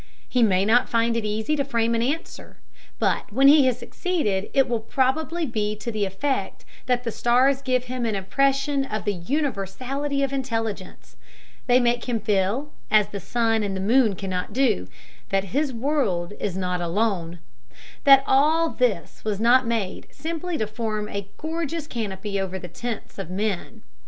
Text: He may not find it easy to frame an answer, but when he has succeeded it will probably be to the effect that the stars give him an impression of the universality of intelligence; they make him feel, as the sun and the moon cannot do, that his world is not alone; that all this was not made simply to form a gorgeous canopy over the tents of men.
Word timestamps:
He 0.27 0.41
may 0.41 0.65
not 0.65 0.89
find 0.89 1.15
it 1.15 1.25
easy 1.25 1.55
to 1.55 1.63
frame 1.63 1.93
an 1.93 2.01
answer, 2.01 2.57
but 2.97 3.31
when 3.31 3.47
he 3.47 3.65
has 3.67 3.77
succeeded 3.77 4.49
it 4.51 4.67
will 4.67 4.79
probably 4.79 5.45
be 5.45 5.75
to 5.75 5.91
the 5.91 6.05
effect 6.05 6.65
that 6.87 7.03
the 7.03 7.11
stars 7.11 7.61
give 7.61 7.83
him 7.83 8.03
an 8.07 8.15
impression 8.15 8.83
of 8.83 9.05
the 9.05 9.13
universality 9.13 10.23
of 10.23 10.33
intelligence; 10.33 11.17
they 11.67 11.79
make 11.79 12.05
him 12.09 12.19
feel, 12.19 12.71
as 12.89 13.09
the 13.09 13.19
sun 13.19 13.61
and 13.61 13.75
the 13.75 13.79
moon 13.79 14.15
cannot 14.15 14.53
do, 14.53 14.87
that 15.29 15.43
his 15.53 15.71
world 15.71 16.33
is 16.39 16.57
not 16.57 16.81
alone; 16.81 17.37
that 18.03 18.23
all 18.25 18.71
this 18.71 19.21
was 19.23 19.39
not 19.39 19.67
made 19.67 20.07
simply 20.09 20.57
to 20.57 20.65
form 20.65 21.07
a 21.09 21.29
gorgeous 21.37 21.85
canopy 21.85 22.39
over 22.41 22.57
the 22.57 22.67
tents 22.67 23.19
of 23.19 23.29
men. 23.29 23.83